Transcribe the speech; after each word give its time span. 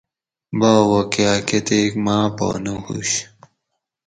باوہ 0.59 1.01
کاۤ 1.13 1.39
کتیک 1.47 1.91
ماۤ 2.05 2.25
پا 2.37 2.47
نہ 2.63 2.73
ھوش 2.83 3.11